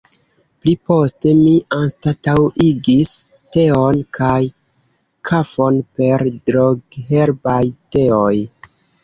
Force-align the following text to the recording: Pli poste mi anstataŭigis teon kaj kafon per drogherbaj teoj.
Pli 0.61 0.71
poste 0.91 1.33
mi 1.41 1.51
anstataŭigis 1.75 3.11
teon 3.57 4.01
kaj 4.19 4.39
kafon 5.31 5.79
per 6.01 6.27
drogherbaj 6.51 7.61
teoj. 7.99 8.35